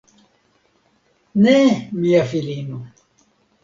Ne, 1.43 1.55
mia 2.01 2.27
filino! 2.35 2.85